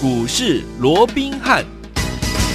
[0.00, 1.77] 股市罗宾汉。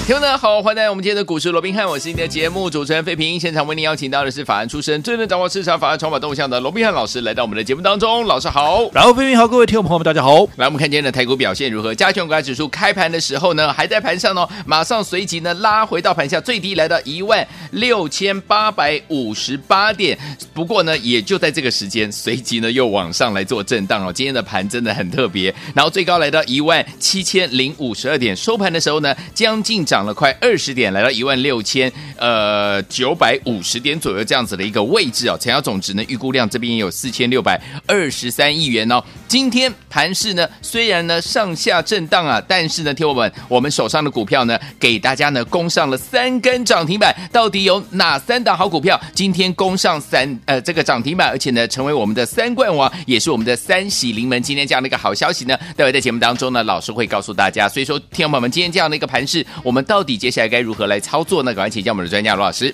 [0.06, 3.40] 听众们好，欢迎来到我们今天的股市罗宾汉，我是你的节目主持人费平。
[3.40, 8.26] 现场为您邀请到的是法案出身、最能掌握市场法案筹码动向的罗宾汉老师，来到我们的节目当中。
[8.26, 10.46] 老师好，然后费平好，各位听众朋友们，大家好。
[10.58, 11.96] 来，我们看今天的台股表现如何？
[11.96, 20.20] 加权股价指数开盘的时候呢，还在盘上哦，马上随即呢拉回到盘下最低，来到一万六千八百五十八点。
[20.54, 24.12] 不过呢，也就在这个时间，随即呢又往上来做震荡哦。
[24.12, 30.74] 今天的盘真的很特别，然后最高来到一万七千零五十二点，收盘的时候呢，将近涨了快二十。
[30.74, 39.00] 点来到一万六千呃九百五十点左右这样子的一个位置哦，成交总值呢预估量这边也有四千六百二十三亿元哦。
[39.28, 54.42] 今天盘势呢虽然呢上下震荡啊，但是呢，听我们我们手上的股票呢给大家呢攻上了三根涨停板，到底有哪三档好股票今天攻上三呃这个涨停板，而且呢成为我们的三冠王，也是我们的三喜临门。
[54.42, 57.70] 今天这样的一个好消息呢，待会在节目当中呢，老师会告诉大家。
[57.70, 61.54] 所以说，听我们今天这样的一个盘势，我们到底接下来该如何来操作呢？
[61.54, 62.74] 赶快请教我们的专家罗老师。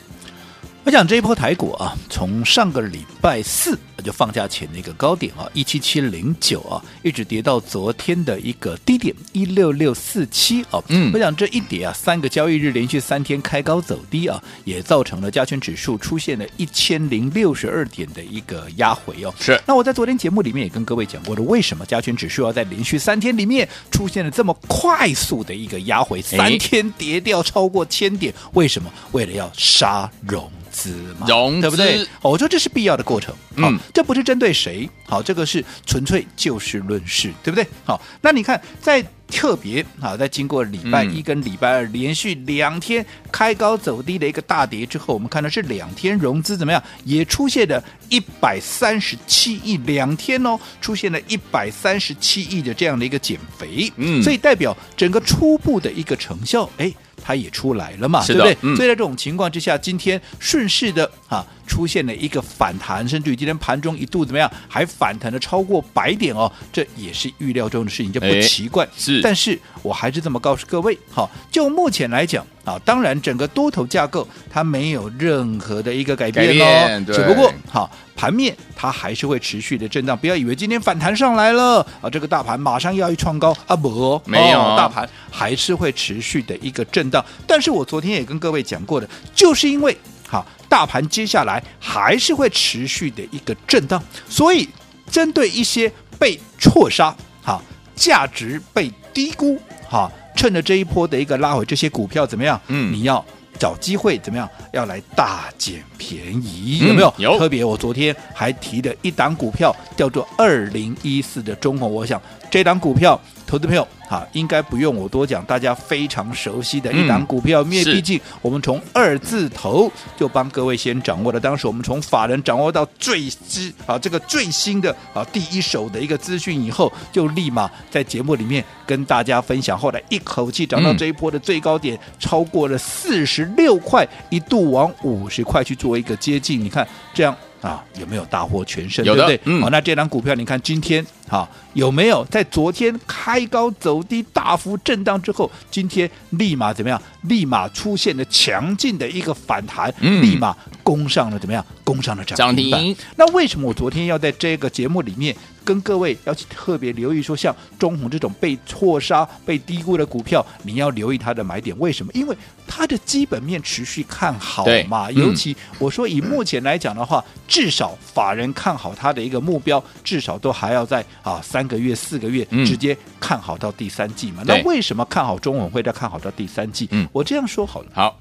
[0.85, 3.77] 我想这一波台股啊，从上个礼拜四。
[4.01, 10.81] 就放假前的一个高点啊，一七七零九啊，一直跌到昨天的一个低点一六六四七啊。
[10.87, 19.33] 嗯，我想这一跌啊，三个交易日连续三天开高走低啊，也造成了加权指数出现了一千零六十二点的一个压回哦。
[19.37, 19.61] 是。
[19.65, 26.21] 那我在昨天节目里面也跟各位讲过了，为什么加权指数要在连续三天里面出现了这么快速的一个压回？
[26.21, 28.89] 三天跌掉超过千点，为什么？
[29.11, 30.49] 为了要杀融。
[30.79, 32.07] 资嘛，融资对不对？
[32.21, 37.67] 我说这是必要的过程，嗯，这不是针对谁，好，这个是纯粹就事论事，对不对？
[37.83, 56.91] 好，那你看，在特别啊，在经过礼拜一跟礼拜二连续两天开高走低的一个大跌之后，我们看到是两天融资怎么样，也出现了一百三十七亿，两天哦，出现了一百三十七亿的这样的一个减肥，嗯，所以代表整个初步的一个成效，哎。
[57.29, 58.57] 它也出来了嘛，对不对？
[58.63, 68.85] 嗯、所以在这种情况之下，今天顺势的啊出现了一个反弹，甚至于今天盘中一度怎么样，还反弹了超过百点哦，这也是预料中的事情，就不奇怪。
[68.97, 77.89] 是，但是我还是这么告诉各位，好，就目前来讲啊，当然整个多头架构它没有任何的一个改变哦，只不过好。
[78.15, 87.23] 盘面它还是会持续的震荡，不要以为今天反弹上来了啊，这个大盘马上要一创高啊，不，没有，大盘还是会持续的一个震荡。
[87.47, 89.97] 但是我昨天也跟各位讲过的，就是因为
[90.27, 94.69] 好，大盘接下来还是会持续的一个震荡，所以
[95.09, 97.13] 针对一些被错杀、
[97.43, 97.61] 啊
[97.95, 99.59] 价值被低估、
[99.89, 102.61] 啊趁着这一波的一个拉回，这些股票怎么样？
[102.67, 103.25] 嗯，你要。
[103.59, 104.49] 找机会怎么样？
[104.71, 107.13] 要来大捡便宜，有没有？
[107.17, 107.37] 嗯、有。
[107.37, 111.93] 特别我昨天还提了一档股票，叫做二零一四的中鸿。
[111.93, 113.19] 我想这档股票。
[113.45, 121.39] 投资朋友，哈，应该不用我多讲，大家非常熟悉的一档股票，嗯、因为毕竟我们从二字头就帮各位先掌握了。
[121.39, 129.77] 当时我们从法人掌握到最知啊，这个最新的啊第一手的一个资讯以后，就立马在节目里面跟大家分享。
[129.77, 136.59] 后来一口气涨到这一波的最高点，嗯、超过了四十六块，一度往五十块去做一个接近。
[136.59, 137.35] 你看这样。
[137.61, 139.03] 啊，有没有大获全胜？
[139.03, 139.39] 对不对？
[139.45, 147.01] 嗯，好，那这张股票，你看今天哈有没有在昨天开高走低、大幅震荡之后，今天立马怎么样？
[147.23, 151.65] 立马出现了强劲的一个反弹，嗯，立马攻上了怎么样？
[151.83, 152.95] 攻上了涨停板。
[153.17, 155.35] 那为什么我昨天要在这个节目里面？
[155.69, 161.77] 跟各位要去特别留意，说像中红这种被错杀、被低估的股票，你要留意它的买点。
[161.77, 162.11] 为什么？
[162.15, 162.35] 因为
[162.65, 165.11] 它的基本面持续看好嘛。
[165.11, 174.41] 尤其我说以目前来讲的话，至少法人看好它的一个目标，至少都还要在啊三个月、四个月，直接看好到第三季嘛。
[174.47, 176.89] 那为什么看好中红会再看好到第三季？
[177.11, 177.87] 我这样说好了。
[177.93, 178.19] 好，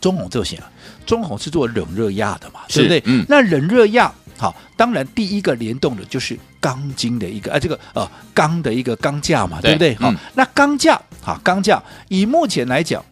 [0.00, 0.70] 中红就行了。
[1.04, 3.02] 中红是做冷热轧的嘛，对不对？
[3.06, 3.26] 嗯。
[3.28, 4.14] 那冷热轧。
[4.36, 9.94] 好，当然第一个联动的就是钢筋的一个啊，这个呃钢的一个钢架嘛，对，对不对？
[9.96, 13.04] 好，嗯、那钢架啊，钢架以目前来讲，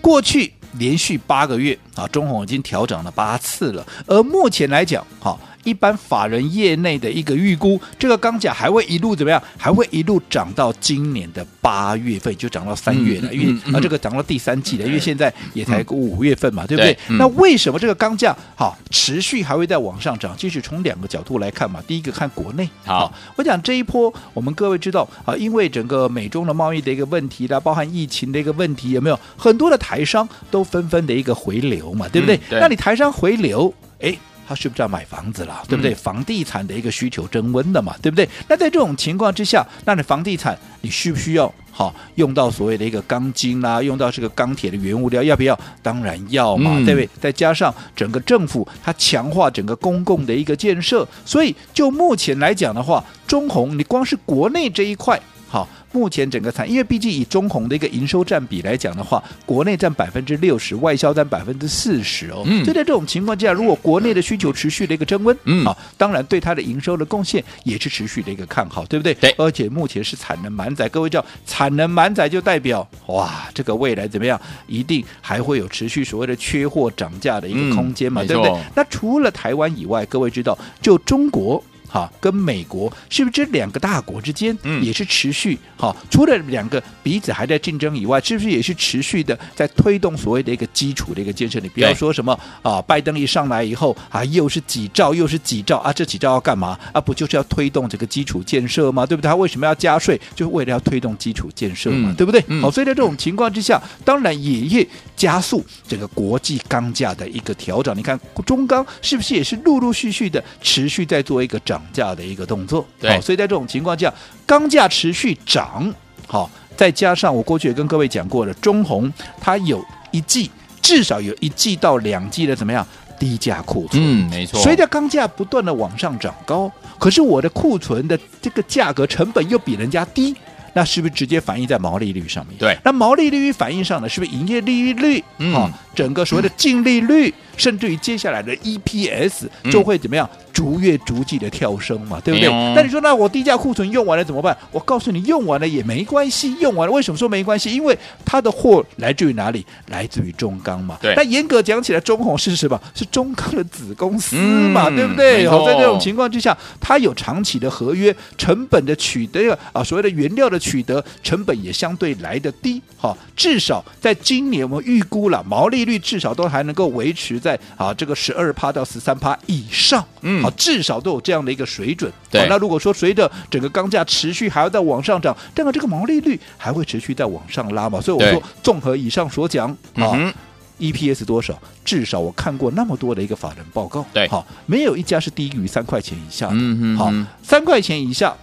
[0.00, 5.40] 过去连续八个月啊，中红已经调整了八次了，而目前来讲，好。
[5.68, 9.42] 一般法人业内的一个预估，这个钢价还会一路怎么样？
[9.58, 13.28] 还会一路涨到今年的八月份，就涨到三月了。
[13.30, 16.98] 嗯、因为、嗯、啊，这个涨到第三季了，嗯、因为现在也才五月份嘛，嗯、对不对？
[17.18, 20.34] 那为什么这个钢价好持续还会再往上涨？
[20.38, 22.66] 其实从两个角度来看嘛，第一个看国内。
[22.86, 32.36] 好，我讲这一波，我们各位知道啊，因为整个美中的贸易的一个问题啦，包含疫情的一个问题，有没有很多的台商都纷纷的一个回流嘛，对不对？
[32.36, 34.16] 嗯、对，那你台商回流，哎。
[34.48, 35.94] 他是不是要买房子了，对不对？
[35.94, 38.26] 房地产的一个需求增温的嘛，对不对？
[38.48, 45.58] 那在这种情况之下，那你房地产你需不需要好用到所谓的一个钢筋啦，用到这个钢铁的原物料，要不要？
[45.82, 47.08] 当然要嘛，嗯、对不对？
[47.20, 55.68] 再加上整个政府它强化整个公共的一个建设，所以就目前来讲的话，中红你光是国内这一块，好。
[55.92, 62.42] 目前整个产，因为毕竟以中红的一个营收占比来讲的话，国内占百分之六十，外销占百分之四十哦。
[62.46, 62.64] 嗯。
[62.64, 69.14] 就在这种情况之下，如果国内的需求持续的一个增温，嗯，啊，当然对它的营收的贡献也是持续的一个看好，对不对？
[69.14, 69.34] 对。
[69.38, 74.40] 而且目前是产能满载，各位知道产能满载就代表哇，这个未来怎么样？
[74.66, 78.52] 一定还会有持续所谓的缺货涨价的一个空间嘛，嗯、对不对？
[78.74, 81.62] 那除了台湾以外，各位知道就中国。
[81.88, 85.96] 好，跟美国是不是这两个大国之间也是持续好？
[86.10, 91.58] 除了两个彼此还在竞争以外，是不是也是持续的在推动所谓的一个基础的一个建设？
[91.60, 97.00] 你不要说什么啊，拜登一上来以后啊，又是几兆又是几兆啊，这几兆要干嘛啊？
[97.00, 99.06] 不就是要推动这个基础建设吗？
[99.06, 99.28] 对不对？
[99.28, 100.20] 他为什么要加税？
[100.34, 102.42] 就是为了要推动基础建设嘛，嗯、对不对？
[102.60, 104.86] 好，所以在这种情况之下，当然也也
[105.16, 107.96] 加速这个国际钢价的一个调整。
[107.96, 111.77] 你看中钢是不是也是陆陆续续的持续在做一个涨？
[111.78, 114.12] 涨价的一个动作，对，所以在这种情况下，
[114.44, 115.92] 钢价持续涨，
[116.26, 120.50] 好，再加上我过去也跟各位讲过了，中红它有一季
[120.82, 122.84] 至少有一季到两季的怎么样
[123.18, 124.60] 低价库存，嗯，没错。
[124.60, 130.34] 随着钢价不断的往上涨高，可是我的库存的这个价格成本又比人家低，
[130.74, 132.56] 那是不是直接反映在毛利率上面？
[132.58, 135.22] 对，那毛利率反映上呢，是不是营业利率？
[135.38, 140.28] 嗯，好，整个所谓的净利率，嗯、甚至于接下来的 EPS 就会怎么样？
[140.32, 142.48] 嗯逐月逐季的跳升嘛，对不对？
[142.74, 144.56] 那你说，那我低价库存用完了怎么办？
[144.72, 146.52] 我告诉你，用完了也没关系。
[146.58, 147.72] 用完了为什么说没关系？
[147.72, 149.64] 因为它的货来自于哪里？
[149.86, 150.98] 来自于中钢嘛。
[151.00, 151.14] 对。
[151.14, 152.80] 但严格讲起来，中红是什么？
[152.92, 155.46] 是中钢的子公司嘛，嗯、对不对？
[155.48, 162.82] 好，在这种情况之下，它有长期的合约，成本的取得啊，所谓的原料的取得成本也相对来的低。
[162.96, 170.04] 好，至少在今年我们预估了毛利率至少都还能够维持在啊这个十二趴到十三趴以上。
[170.20, 170.44] 嗯。
[170.44, 172.12] 啊至少都有这样的一个水准。
[172.30, 178.00] 对，那如果说随着整个钢价持续还要再往上涨，这样这个毛利率还会持续在往上拉嘛？
[178.00, 180.34] 所以我说，综合以上所讲啊
[180.78, 181.58] ，EPS 多少？
[181.84, 186.54] 至少我看过那么多的一个法人报告，对，好，没有一家是低于三块钱以下的。
[186.56, 187.10] 嗯好，
[187.42, 188.36] 三块钱以下，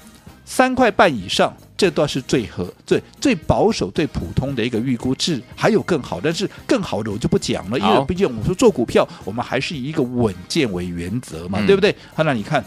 [0.45, 1.53] 三块半以上。
[1.77, 11.93] 这段是最合、最最保守、最普通的一个预估值，还有更好，但是更好的我就不讲了，因为毕竟我们说做股票，我们还是以一个稳健为原则嘛，嗯、对不对？
[12.13, 12.63] 好，那你看，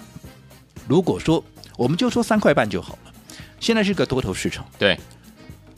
[0.86, 1.42] 如果说
[1.78, 3.12] 我们就说三块半就好了，
[3.58, 4.94] 现在是个多头市场，对，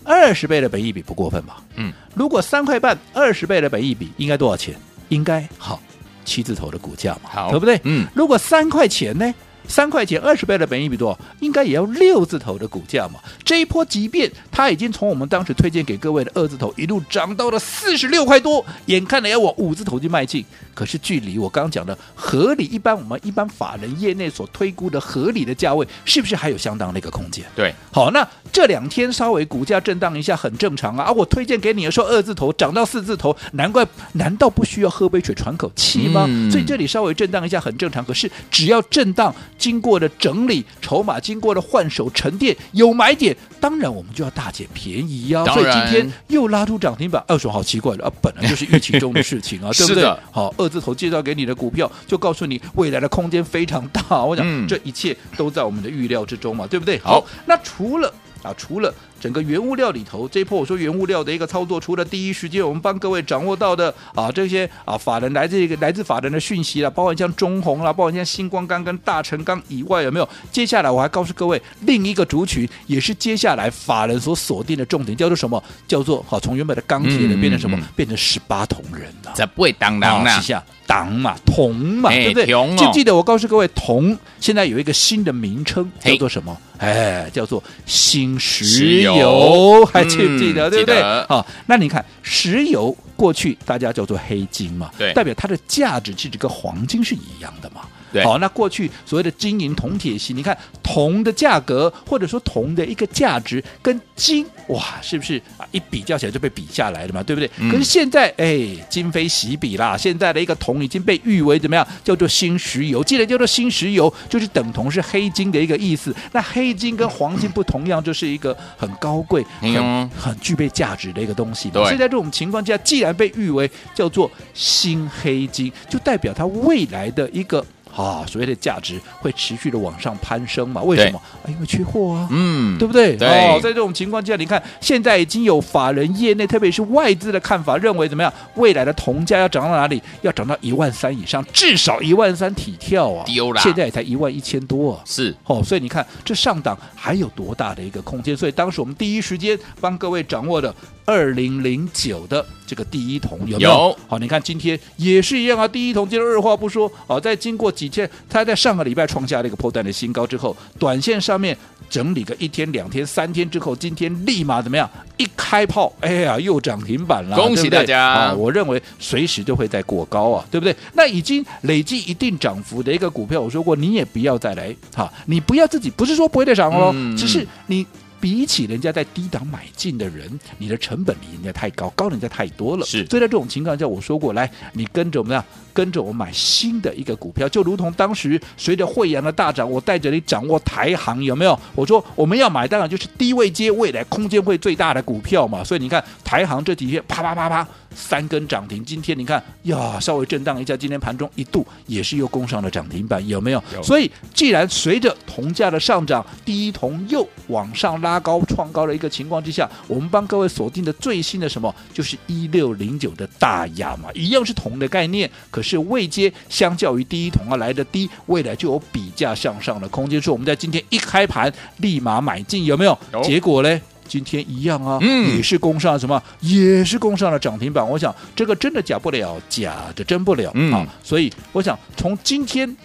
[0.03, 1.63] 二十倍的本益比不过分吧？
[1.77, 4.75] 嗯，如果三块半二十倍的本益比应该多少钱？
[5.11, 5.81] 应该好
[6.25, 7.81] 七字头的股价嘛，好，对不对？
[7.85, 9.33] 嗯，如果三块钱呢？
[9.69, 13.21] 三块钱二十倍的本益比多，应该也要六字头的股价嘛。
[13.45, 20.45] 这一波，即便它已经从我们当时推荐给各位的二字头，一路涨到了四十六块多，眼看着要往五字头去迈进。
[20.75, 27.45] 可是距离我刚刚讲的合理，一般我们一般法人业内所推估的合理的价位，是不是还有相当的一个空间？
[27.55, 31.05] 对，好，那这两天稍微股价震荡一下，很正常啊。
[31.05, 36.25] 啊我推荐给你的时候，二字头涨到四字头，难怪，难道不需要喝杯水喘口气吗？
[36.29, 38.05] 嗯、所以这里稍微震荡一下很正常。
[38.05, 39.35] 可是只要震荡。
[39.61, 45.53] 经过的整理筹码，经过的换手沉淀，有买点，当然我们就要大捡便宜呀、啊。
[45.53, 48.13] 所以今天又拉出涨停板，二手好奇怪了啊！
[48.23, 50.05] 本来就是预期中的事情啊， 对不对？
[50.33, 54.25] 好，二字头介绍给你的股票，就告诉你未来的空间非常大。
[54.25, 56.99] 我想、嗯、这一切都在我们的预料之中嘛，对不对？
[57.01, 58.93] 好，那除了啊，除了。
[59.21, 70.27] 整个原物料里头，这一波我说原物料的一个操作，除了第一时间我们帮各位掌握到的啊这些啊法人来自一个来自法人的讯息了，包括像中红啦，包括像星光钢跟大成钢以外，有没有？
[70.51, 75.63] 接下来我还告诉各位另一个族群，也是接下来法人所锁定的重点，叫做什么？
[75.87, 77.77] 叫做好从原本的钢铁人变成什么？
[77.77, 79.33] 嗯嗯嗯变成十八铜人了。
[79.35, 80.41] 这不会当当啊？
[80.41, 82.51] 下当嘛铜嘛，对不对？
[82.55, 86.59] 哦、记不记得我告诉各位，铜现在有一个新的名称，叫做什么？
[86.81, 89.15] 哎，叫做新石油。
[89.17, 90.69] 油还记不记得？
[90.69, 91.03] 嗯、对不对？
[91.29, 97.83] 好，那你看石油过去大家叫做黑金嘛，对，代表它的价值其实跟黄金是一样的嘛。
[98.13, 105.67] 对好，那过去所谓的金银铜铁锡，你看铜的价格或者说铜的一个价值跟金哇，是不是啊？
[105.71, 107.51] 一比较起来就被比下来了嘛，对不对？
[107.59, 111.87] 嗯、可是现在哎，今非昔比啦，现在的一个铜已经被誉为怎么样？
[112.05, 113.03] 叫做新石油。
[113.03, 116.15] 既然叫做新石油，就是等同是黑金的一个意思。
[116.33, 121.71] 那黑金跟黄金不同样，就是一个很高贵、很、嗯、很具备价值的一个东西。
[121.71, 121.83] 对。
[121.85, 127.65] 所以在这种情况下，既然被誉为叫做新黑金，就代表它未来的一个。
[127.95, 130.83] 啊，所谓的价值会持续的往上攀升嘛？
[130.83, 131.21] 为什么？
[131.43, 133.17] 啊，因为缺货啊，嗯，对不对？
[133.17, 138.33] 对哦，在这种情况下，你看现在已经有法人业内，特别是外资的看法，认为怎么样？
[138.55, 140.03] 未来的铜价要涨到哪里？
[140.23, 143.25] 要涨到一万三以上，至少一万三起跳啊！
[143.27, 145.01] 丢了，现在也才一万一千多啊！
[145.05, 148.37] 是哦，所以你看这上档还有多大的一个空间？
[148.37, 153.71] 所以当时我们第一时间帮各位掌握的二零零九的这个第一桶有没有？
[153.71, 161.57] 有好，你看今天也是一样啊，第一桶今天二话不说，好，在经过几天，它在上个礼拜创下了一个破蛋的新高之后，短线上面
[161.89, 164.89] 整理个一天、两天、三天之后，今天立马怎么样？
[165.17, 168.01] 一开炮，哎呀，又涨停板了，恭喜大家！
[168.01, 170.73] 啊，我认为随时都会再过高啊，对不对？
[170.93, 177.85] 那已经累计一定涨幅的一个股票，我说过，你也不要再来哈，你不要自己不是说不会再涨哦，嗯、只是你。
[178.21, 182.85] 比起人家在低档买进的人，你的成本比人家太高，高人家太多了。
[182.85, 191.59] 是，所以在这种情况下，我说过来，你跟着我们呀，跟着我买新的一个股票，就如同当时随着惠阳的大涨，我带着你掌握台行，有没有？
[191.75, 195.65] 我说我们要买，当然就是低位接未来空间会最大的股票嘛。
[195.65, 197.67] 所以你看台行这几天啪啪啪啪。
[197.93, 203.61] 三根涨停，今天你看呀，稍微震荡一下，今天盘中一度也是又攻上了涨停板，有没有？
[203.75, 203.83] 有。
[203.83, 220.21] 所以既然随着铜价的上涨，第一铜又往上拉高创高的一个情况之下，我们帮各位锁定的最新的什么，就是一六零九的大亚嘛，一样是铜的概念，可是未接相较于第一铜啊来的低，未来就有比价向上的空间。
[220.21, 222.99] 所以我们在今天一开盘立马买进，有没有？
[223.13, 223.21] 有。
[223.23, 223.81] 结果嘞？
[224.09, 226.21] 今天一样啊，嗯，也是攻上了什么？
[226.41, 227.89] 也是攻上了涨停板。
[227.89, 230.85] 我想这个真的假不了，假的真不了，嗯，啊。
[231.05, 232.77] 所以我想从今天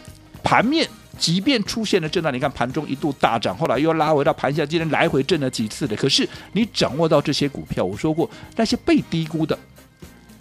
[0.44, 5.95] 盘面，即便出现了震荡，你看盘中一度大涨，后来又拉回到盘下，今天来回震了几次的。
[5.95, 9.57] 可是你掌握到这些股票，我说过那些被低估的。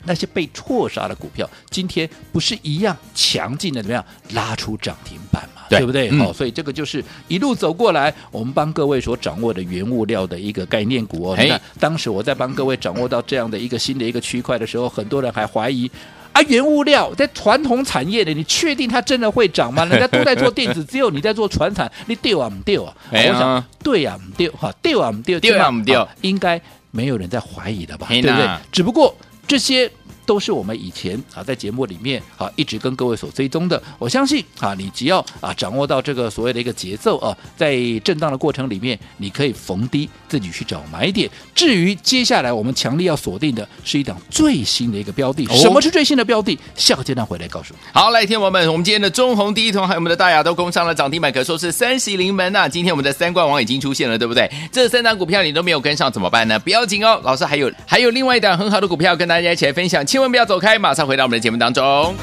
[0.07, 4.05] 那些被错杀的股票，今天不是一样强劲的怎么样
[4.35, 5.63] 拉出涨停板嘛？
[5.71, 6.11] 对，对不对？
[6.11, 11.37] 好、嗯哦，所以这个就是一路走过来，我们帮各位所掌握的原物料的一个概念股哦。
[11.41, 15.91] 你看，当时我在帮各位掌握到这样的一个新的一个区块的时候，很多人还怀疑
[16.35, 19.85] 啊，原物料在传统产业的，你确定它真的会涨吗？
[19.91, 22.93] 人家都在做电子，只有你在做传产， 你丢啊不丢啊？
[23.13, 26.61] 我想对啊不丢哈，丢啊不丢，丢啊不丢，应该
[26.91, 28.09] 没有人在怀疑的吧？
[28.11, 28.49] 对不对？
[28.71, 29.17] 只不过。
[29.47, 29.91] 这些
[30.27, 33.83] 都是我们以前啊在节目里面啊一直跟各位所追踪的。
[33.99, 41.31] 我相信啊，你只要啊掌握到这个所谓的一个节奏啊，在震荡的过程里面，你可以逢低自己去找买点。
[41.55, 46.59] 至于接下来我们强力要锁定的是一档最新的一个标的，什么是最新的标的？
[46.75, 47.81] 下个阶段回来告诉你。
[47.93, 52.69] 好，来，听我们，我们今天的中红第一桶还有我们的大亚都攻上了涨停板，可说是三喜临门呐、啊。
[52.69, 54.51] 今天我们的三冠王已经出现了，对不对？
[54.73, 56.59] 这三档股票你都没有跟上怎么办呢？
[56.59, 60.05] 不要紧哦，老师还有还有另外一档很好的股票跟大家一起来分享。
[60.15, 62.15] 千万不要走开，马上回到我们的节目当中。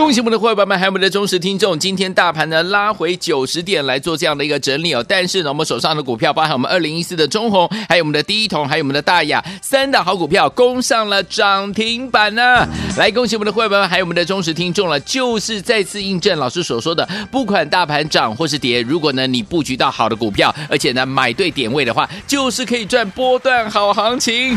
[0.00, 1.78] 恭喜我们的伙伴们，还有我们的忠实听众。
[1.78, 12.66] 今天大盘呢拉回九十点来做这样的一个整理哦，但是呢，我们手上的股票，包含我们二零一四的中红，还有我们的第一桶，还有我们的大亚三大好股票，攻上了涨停板呢、
[12.96, 24.56] 来，恭喜我们的伙伴们，还有我们的忠实听众了，就是再次印证老师所说的，不管大盘涨或是跌，如果呢你布局到好的股票，而且呢买对点位的话，就是可以赚波段好行情。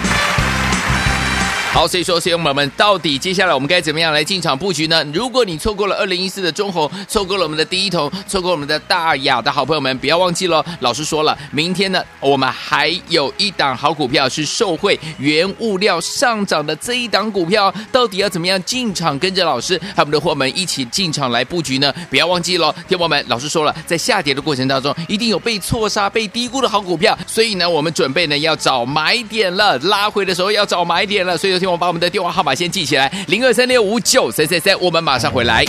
[1.74, 5.04] 好，所以说，朋友们，到底接下来我们该怎么样来进场布局呢？
[5.12, 21.92] 如果你错过了二零一四的中红，错过了我们的第一桶，错过我们的大雅的好朋友们，不要忘记了，老师说了，明天呢，我们还有一档好股票是受惠原物料上涨的这一档股票，到底要怎么样进场，跟着老师还有我们的伙伴们一起进场来布局呢？
[22.08, 31.63] 不要忘记了，听友们，老师说了，在下跌的过程当中，一定有被错杀、被低估的好股票，所以呢，我们准备呢要找买点了，拉回的时候要找买点了，所以。
[31.64, 35.64] 请我把我们的电话号码先记起来，零二三六五九三三三，我们马上回来。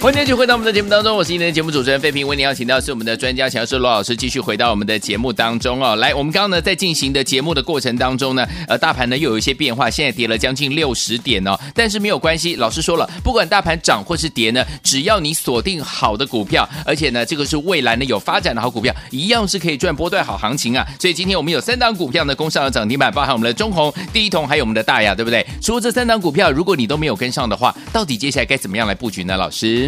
[0.00, 5.96] 欢迎继续回到我们的节目当中，我是今天的节目主持人费平，为您邀请到是我们的专家强势罗老师，继续回到我们的节目当中哦。
[5.96, 20.86] 来，我们刚刚呢在进行的节目的过程当中呢，呃，大盘呢又有一些变化，现在跌了将近六十点哦，但是没有关系，老师说了，不管大盘涨或是跌呢，只要你锁定好的股票，而且呢这个是未来呢有发展的好股票，一样是可以赚波段好行情啊。
[21.00, 25.44] 所以今天我们有三档股票呢攻上了涨停板，包含我们的中红、第一铜，还有我们的大亚，对不对？
[25.60, 29.36] 除了这三档股票，如果你都没有跟上的话，到底接下来该怎么样来布局呢？
[29.36, 29.87] 老师？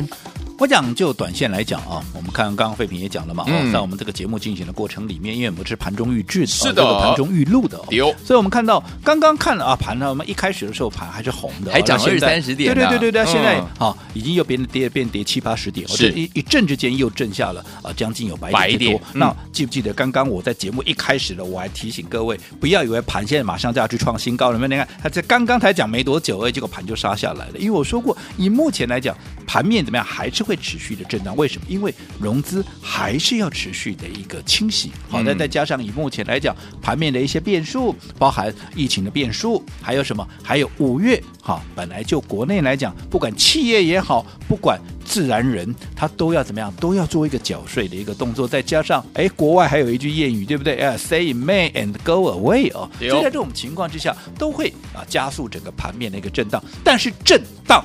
[0.59, 16.13] 我讲就短线来讲啊，我们看刚刚废品也讲了嘛，嗯、在我们这个节目进行的过程里面，因为我们是盘中预制的，是的，盘中预录的、哦，有，所以我们看到刚刚看了啊盘呢，我们一开始的时候盘还是红的，还涨了二三十点，对对对对对，现在啊、已经又变跌变跌七八十点，是。
[16.13, 18.79] 一一阵之间又震下了啊将近有百点多。
[18.79, 24.59] 点嗯、那记不记得刚刚我在节目一开始的我还提醒各位，不要以为盘现在马上就要去创新高了？
[24.69, 27.53] 你看它这刚刚才讲没多久，哎，结果盘就杀下来了。
[27.57, 29.17] 因为我说过，以目前来讲，
[29.51, 31.35] 盘面怎么样，还是会持续的震荡。
[31.37, 31.67] 为什么？
[31.69, 34.93] 因为融资还是要持续的一个清洗。
[35.09, 40.25] 好，那再加上以目前来讲，盘面的一些变数，包含疫情的变数，还有什么？
[40.41, 48.47] 还有五月，哈，本来就国内来讲，不管企业也好，不管自然人，他都要怎么样，都要做一个缴税的一个动作。
[48.47, 50.79] 再加上，哎，国外还有一句谚语，对不对？
[50.79, 52.89] 哎，say May and go away 哦。
[53.01, 56.63] 所以在这种情况之下，都会啊加速整个盘面的一个震荡。
[56.85, 57.85] 但是震荡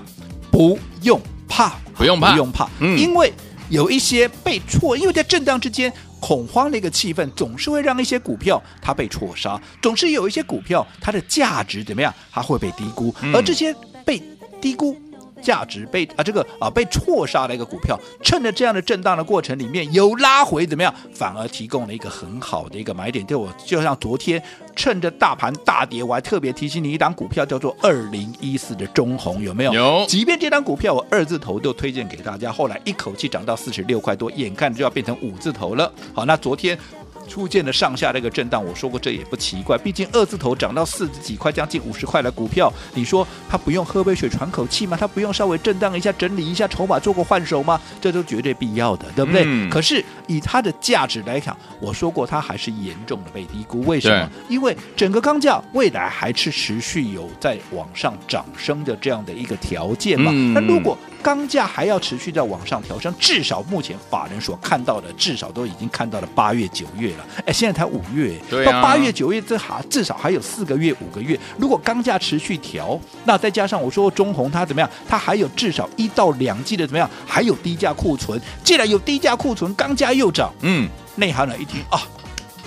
[0.51, 1.19] 不用
[1.55, 1.75] 怕。
[1.95, 3.31] 不用怕，不用怕，嗯，因为
[3.69, 14.21] 有一些被错，因为在震荡之间恐慌的一个气氛，总是会让一些股票它被错杀，总是有一些股票它的价值怎么样，它会被低估，而这些被
[14.59, 14.99] 低估。
[15.41, 23.25] 价值被啊这个啊被错杀的一个股票，趁着这样的震荡的过程里面有拉回怎么样，反而提供了一个很好的一个买点。
[23.25, 24.41] 对我就像昨天
[24.75, 29.73] 趁着大盘大跌，我还特别提醒你一档股票叫做二零一四的中红有没有？
[29.73, 30.05] 有。
[30.07, 35.91] 即便这档股票我二字头都推荐给大家，后来一口气涨到四十六块多，眼看就要变成五字头了。
[36.13, 36.77] 好，那昨天。
[37.27, 44.97] 出现了上下的一个震荡，我说过这也不奇怪，毕竟二字头涨到四十几块，将近五十块的股票，你说它不用喝杯水喘口气吗？
[44.99, 47.79] 它不用稍微震荡一下、整理一下筹码，做个换手吗？
[47.99, 49.43] 这都绝对必要的，对不对？
[49.45, 53.81] 嗯、可是以它的价值来讲，我说过它还是严重的被低估。
[53.81, 54.29] 为什么？
[54.47, 60.31] 因为整个钢价未来还是持续有在往上涨升的这样的一个条件嘛。
[60.53, 67.25] 那、嗯、如果钢价还要持续在往上调升，至少目前法人所看到的，至少都已经看到了八月、九月了。
[67.47, 71.35] 哎，现在才五月，到八月、九月这还至少还有四个月、五个月。
[71.57, 74.87] 如果钢价持续调，那再加上我说中红它怎么样？
[75.09, 77.09] 它还有至少一到两季的怎么样？
[77.25, 78.39] 还有低价库存。
[78.63, 82.03] 既然有低价库存，钢价又涨，嗯，内行人一听啊，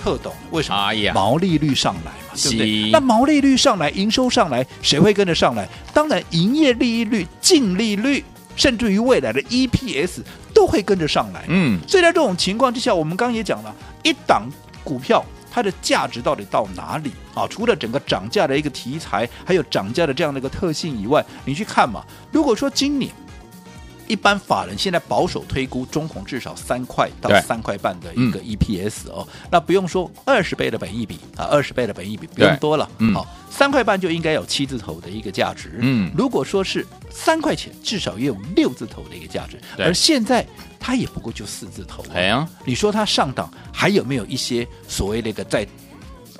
[0.03, 0.75] 特懂为什么？
[0.75, 2.91] 哎呀，毛利率上来嘛，对不对？
[2.91, 5.65] 那毛利率上来，营收上来，谁会跟着上来？
[5.93, 8.21] 当然，营业利率、净利率。
[8.59, 10.19] 甚至于未来的 EPS
[10.53, 14.49] 都会跟着上来，嗯，所以在这种情况之下，我们刚刚也讲了，一档
[14.83, 17.47] 股票它的价值到底到哪里啊？
[17.47, 23.09] 除了整个涨价的一个题材，还有涨价的这样的一个特性以外，你去看嘛，如果说今年。
[24.09, 35.77] 一般法人现在保守推估，中红至少三块到三块半的一个 EPS 哦，嗯、那不用说二十倍的本益比啊，二十倍的本益比不用多了，好、嗯，三块半就应该有七字头的一个价值。
[35.79, 39.61] 嗯，如果说是三块钱，至少也有六字头的一个价值。
[39.77, 40.43] 而现在
[40.79, 42.03] 它也不过就四字头。
[42.11, 45.65] 哎呀，你说它上档还有没有一些所谓那个在？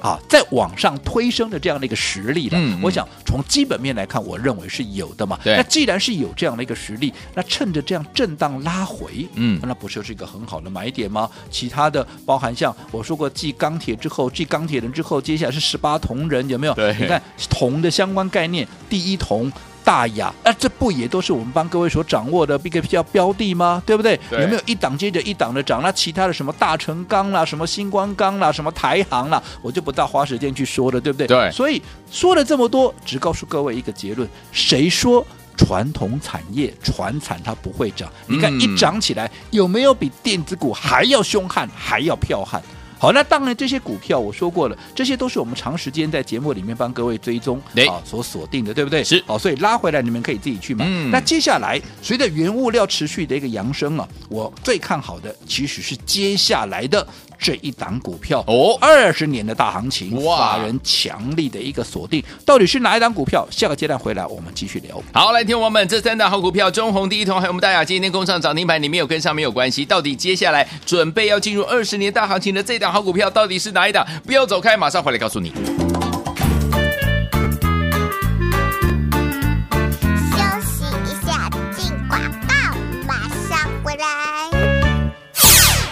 [0.01, 5.37] 啊，在往上推升的这样的一个实力了，我想从基本面来看，我认为是有的嘛。
[5.43, 11.29] 那既然是有这样的一个实力，那趁着这样震荡拉回，嗯，那不就是一个很好的买点吗？
[11.51, 16.73] 其他的包含像我说过，继钢铁之后，继钢铁人之后，接下来是十八铜人，有没有？
[16.73, 19.51] 对，你看铜的相关概念，第一铜。
[19.89, 23.81] 大亚，那、啊、这不也都是我们帮各位所掌握的一个叫标的吗？
[23.87, 24.15] 对不对？
[24.29, 25.81] 对有没有一档接着一档的涨？
[25.81, 31.25] 那其他的什么大成钢啦，什么星光钢啦，什么台行啦，我就不大花时间去说了，对不对？
[31.25, 31.49] 对。
[31.49, 35.25] 所以说了这么多，只告诉各位一个结论：谁说
[35.57, 38.07] 传统产业、传产它不会涨？
[38.27, 42.61] 你看一涨起来，有没有比电子股还要凶悍、还要彪悍？
[42.99, 47.57] 好，那当然这些股票我说过了，这些都是我们长时间在节目里面帮各位追踪
[47.87, 49.01] 啊所锁定的，对不对？
[49.03, 49.23] 是。
[49.25, 50.85] 好，所以拉回来你们可以自己去买。
[50.85, 51.09] 嗯。
[51.09, 57.07] 那接下来随着原物料持续的一个扬升啊，我最看好的其实是接下来的
[57.39, 63.47] 这一档股票哦，二十年的大行情，哇，法人强力的一个锁定，到底是哪一档股票？
[63.49, 65.01] 下个阶段回来我们继续聊。
[65.13, 69.85] 好，来听我们这三档好股票，中红、第一桶还有我们大雅，今天攻上涨停板，你没有跟上没有关系。
[69.85, 72.91] 到底接下来准备要进入二十年大行情的这档。
[72.91, 74.05] 好股票到底是哪一档？
[74.25, 75.53] 不要走开，马上回来告诉你。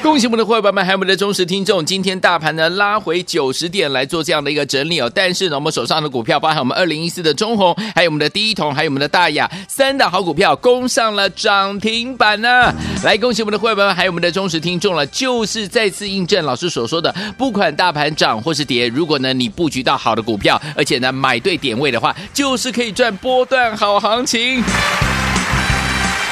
[0.08, 1.86] 恭喜我们的伙伴们，还有我们的忠实听众。
[1.86, 24.64] 今天大盘呢拉回九十点来做这样的一个整理哦，但是呢，我们手上的股票包含我们二零一四的中红，还有我们的第一桶，还有我们的大亚三档好股票攻上了涨停板呢、来，恭喜我们的伙伴们，还有我们的忠实听众了，就是再次印证老师所说的，不管大盘涨或是跌，如果呢你布局到好的股票，而且呢买对点位的话，就是可以赚波段好行情。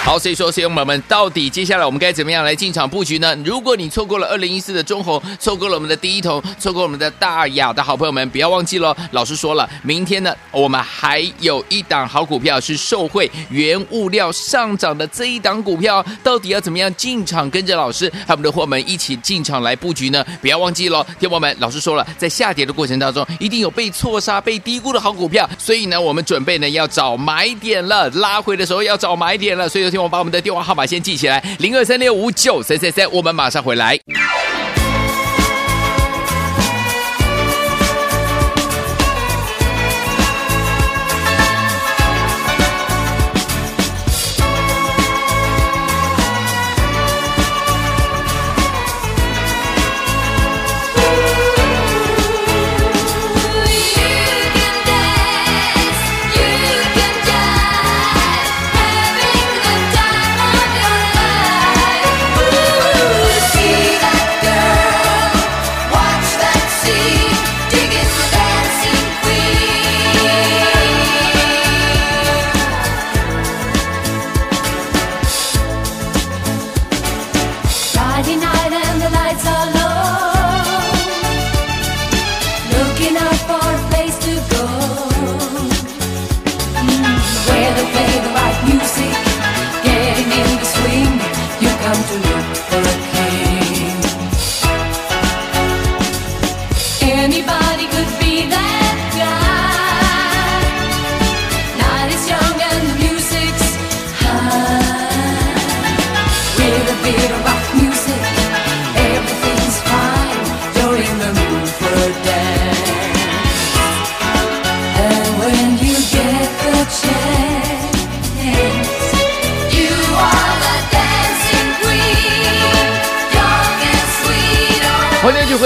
[0.05, 3.35] 好，所以说，朋友们，到底接下来我们该怎么样来进场布局呢？
[3.43, 20.23] 如果你错过了二零一四的中红，错过了我们的第一桶，错过我们的大亚的好朋友们，不要忘记了，老师说了，明天呢，我们还有一档好股票是受惠原物料上涨的这一档股票，到底要怎么样进场，跟着老师还有我们的货们一起进场来布局呢？
[20.39, 29.94] 不要忘记了，听友们，老师说了，在下跌的过程当中，一定有被错杀、被低估的好股票，所以呢，我们准备呢要找买点了，拉回的时候要找买点了，所以。
[29.95, 33.97] 希望把我们的电话号码先记起来，零二三六五九三三三，我们马上回来。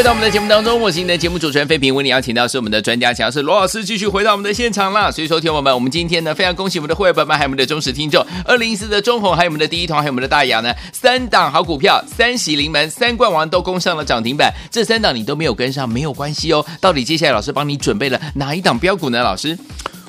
[0.10, 5.12] 到我们的节目当中，我是你的节目主持人费平，为你邀请到是我们的专家强势罗老师，继续回到我们的现场了。
[5.12, 14.52] 所以说，听我们，我们今天呢，非常恭喜我们的会员朋友们，还有我们的忠实听众，二零一四的中红，还有我们的第一铜，还有我们的大雅呢，三档好股票，三喜临门，三冠王都攻上了涨停板。
[14.72, 16.66] 这三档你都没有跟上，没有关系哦。
[16.82, 19.22] 到底接下来老师帮你准备了哪一档标股呢？
[19.22, 19.56] 老师，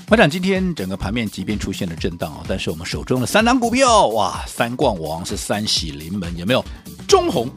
[0.09, 6.65] 我想今天整个盘面即便出现了震荡哦，但是我们手中的三档股票，哇，三冠王是三喜临门，有没有？
[7.07, 7.51] 中红。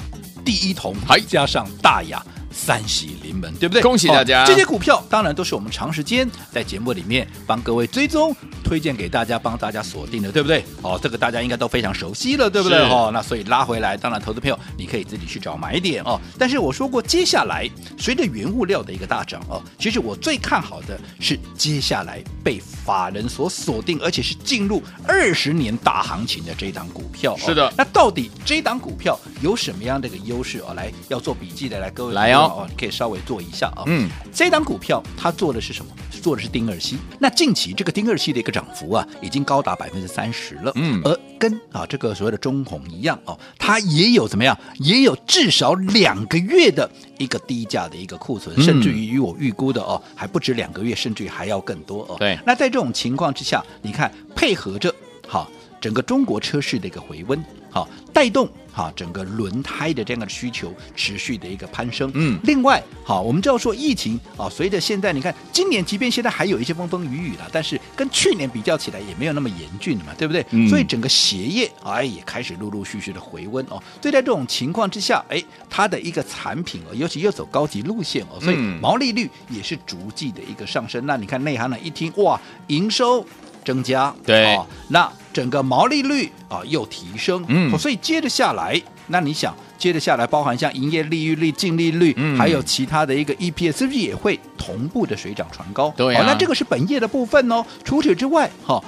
[0.43, 3.81] 第一铜还加上大雅，三喜临门，对不对？
[3.81, 4.43] 恭喜大家！
[4.43, 10.63] 哦、这些股票当然都是我们长时间在节目里面帮各位追踪、推荐给大家、帮大家锁定的，对不对？
[10.81, 12.79] 哦，这个大家应该都非常熟悉了，对不对？
[12.89, 16.19] 哦，那所以拉回来，当然投资朋友你可以自己去找买点哦。
[16.39, 27.35] 但是我说过，接下来随着原物料的一个大涨哦，其实我最看好的是接下来被法人所锁定，而且是进入二十年大行情的这一档股票。
[27.37, 30.73] 是的，那到底这档股票有什么样的一个优势哦？
[30.73, 32.39] 来，要做笔记的来，各位来哦。
[32.57, 33.83] 哦，你可以稍微做一下啊。
[33.87, 35.91] 嗯，这档股票它做的是什么？
[36.21, 36.97] 做的是丁二烯。
[37.19, 40.71] 那近期这个丁二烯的一个涨幅啊，已经高达百分之三十了。
[40.75, 44.57] 嗯，而跟啊这个所谓的中红一样哦，它也有怎么样？
[44.79, 52.15] 也有至少两个月的一个低价的一个库存，嗯、甚至于与我预估的哦，还不止两个月，甚至于还要更多哦。
[52.19, 52.37] 对。
[52.45, 54.93] 那在这种情况之下，你看配合着
[55.27, 55.49] 好
[55.81, 58.47] 整个中国车市的一个回温，好带动。
[58.75, 62.11] 哈，整个轮胎的这样的需求持续的一个攀升。
[62.15, 70.43] 嗯，另外，好，我们知道说疫情啊，随着现在你看，今年即便现在还有一些风风雨雨了，但是跟去年比较起来也没有那么严峻了嘛，对不对？
[70.49, 70.67] 嗯。
[70.67, 73.77] 所以整个鞋业哎也开始陆陆续续的回温哦。
[74.01, 81.05] 所以在这种情况之下，哎，它的一个产品哦，尤其又走高级路线哦，所以毛利率也是逐季的一个上升。
[81.05, 83.23] 那你看内行呢一听哇，营收。
[83.65, 95.91] 增加对、哦，那整个毛利率啊又提升，嗯，所以接着下来，那你想接着下来，包含像营业利率、净利率，嗯，还有其他的一个 EPS，是不是也会同步的水涨船高？
[95.97, 97.65] 对、啊哦，那这个是本业的部分哦。
[97.83, 98.83] 除此之外，哈、哦，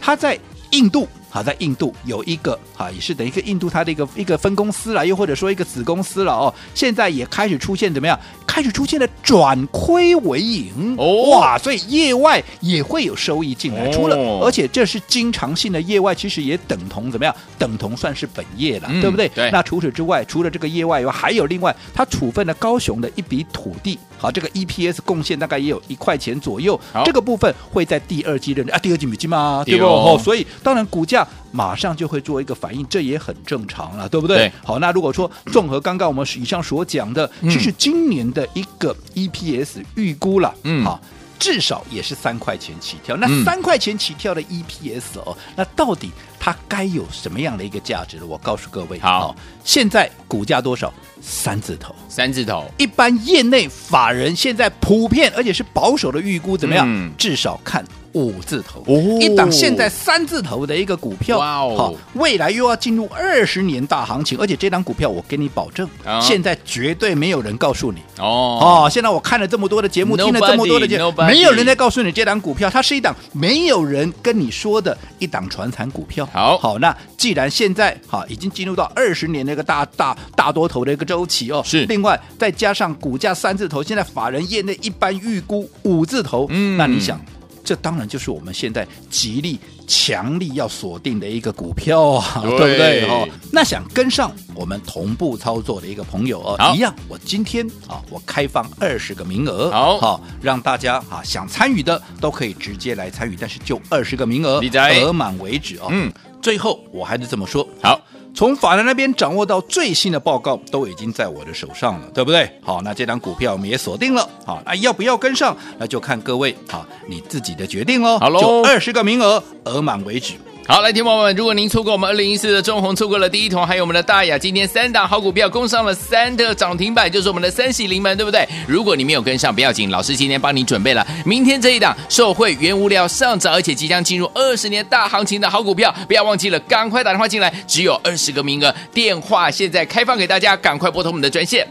[0.00, 0.38] 它在
[0.70, 8.18] 印度好在印度有一个啊，也是等于一个印度它的一个一个分公司了，又或者说一个子公司了哦，现在也开始出现怎么样？
[8.46, 17.34] 开始出现了转亏为盈哦，哇，所以业外也会有收益进来，除了而且这是经常性的业外，其实也等同怎么样？
[17.58, 19.28] 等同算是本业了，嗯、对不对？
[19.28, 19.50] 对。
[19.50, 29.84] 那除此之外，除了这个业外以外，还有另外他处分了高雄的一笔土地，好，这个 EPS 贡献大概也有一块钱左右，这个部分会在第二季认啊，第二季没进嘛，对不？
[29.84, 31.17] 哦，所以当然股价
[31.50, 34.36] 马上就会做一个反应，这也很正常了，对不对？
[34.36, 41.00] 对好，那如果说综合刚刚我们以上所讲的，其实今年的一个 EPS 预估了，嗯，好。
[41.40, 48.24] 至少也是三块钱起跳，那三块钱起跳的 EPS 哦，嗯、那到底它该有什么样的一个价值呢？
[48.26, 50.92] 我告诉各位，好，现在股价多少？
[51.22, 52.68] 三字头，三字头。
[52.76, 56.84] 一般业内法人现在普遍而且是保守的预估怎么样？
[56.88, 57.84] 嗯、至少看。
[58.12, 68.00] 五字头，哦、一档现在三字头的一个股票，好，未来又要进入二十年大行情，而且这档股票我给你保证，哦、现在绝对没有人告诉你。
[68.18, 68.84] 哦。
[68.84, 76.28] 哦，现在我看了这么多的节目，Nobody, 听了这么多的节目没有人在告诉你这档股票，它是一档没有人跟你说的一档传产股票。
[76.32, 87.20] 好，好，那既然现在哈已经进入到二十年那个大大大多头的一个周期哦，是，另外再加上股价三字头，现在法人业内一般预估五字头，嗯，那你想？
[87.68, 93.04] 这当然就是我们现在极力强力要锁定的一个股票啊， 对，对不对？
[93.10, 104.62] 哦，那想跟上我们同步操作的一个朋友哦，一样，我今天啊，我开放二十个名额，好，好，让大家啊想参与的都可以直接来参与，但是就二十个名额，
[105.04, 105.88] 额满为止哦。
[105.90, 108.00] 嗯，最后我还是这么说，好。
[108.38, 112.48] 从法人那边掌握到最新的报告，都已经在我的手上了，对不对？
[112.62, 115.56] 好，那这张股票我们也锁定了，好，那要不要跟上？
[115.76, 118.16] 那就看各位好你自己的决定喽。
[118.20, 120.34] 好喽，就二十个名额，额满为止。
[120.70, 128.46] 好，来，听众朋友们，如果您错过我们二零一四的中红，错过了第一桶，还有我们的大雅，今天三档好股票攻上了三的涨停板，就是我们的三喜临门，对不对？
[128.66, 141.66] 如果你没有跟上，不要紧，老师今天帮你准备了明天这一档受惠原物料上涨，而且即将进入二十年大行情的好股票，不要忘记了，赶快打电话进来，只有二十个名额，电话现在开放给大家，赶快拨通我们的专线。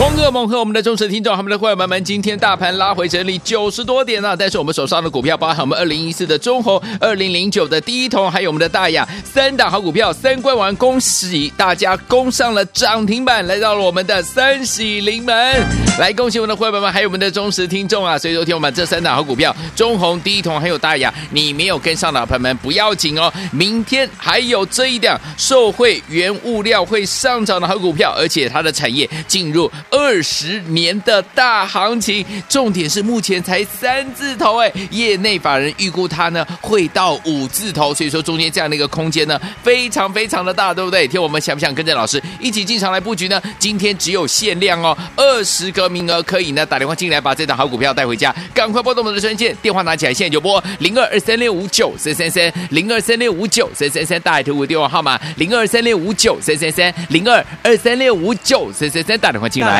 [0.00, 15.62] 狂贺猛贺我们的忠实听众，他们的会员们，今天大盘拉回整理九十多点了，但是我们手上的股票，包含我们二零一四的中红、二零零九的第一铜，还有我们的大亚三档好股票，三关完，恭喜大家攻上了涨停板，来到了我们的三喜临门，
[15.98, 18.16] 来恭喜我们的会员们，还有我们的忠实听众啊！
[18.16, 29.70] 所以昨天我们这三档好股票，中红、第一铜还有大亚，你没有跟上的朋友们不要紧哦，明天还有这一档受惠原物料会上涨的好股票，而且它的产业进入。
[29.90, 41.06] 二十年的大行情，重点是目前才三字头哎，业内法人预估它呢会到五字头，所以说中间这样的一个空间呢非常非常的大，对不对？
[41.08, 43.40] 听我们想不想跟着老师一起进场来布局呢？
[43.58, 59.79] 今天只有限量哦，二十个名额可以呢打电话进来把这档好股票带回家，赶快拨动我们的专线电话拿起来，现在就拨零二二三六五九三三三零二三六五九三三三大海投顾电话号码零二三六五九三三三零二二三六五九三三三打电话进来。